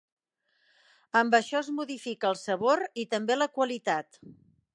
Amb 1.21 1.37
això 1.39 1.59
es 1.61 1.69
modifica 1.81 2.31
el 2.33 2.41
sabor 2.45 2.85
i 3.05 3.09
també 3.13 3.39
la 3.39 3.51
qualitat. 3.61 4.21